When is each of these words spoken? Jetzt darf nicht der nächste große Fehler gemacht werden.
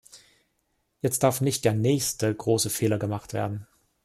Jetzt 1.01 1.21
darf 1.21 1.41
nicht 1.41 1.63
der 1.63 1.75
nächste 1.75 2.33
große 2.33 2.71
Fehler 2.71 2.97
gemacht 2.97 3.33
werden. 3.33 3.67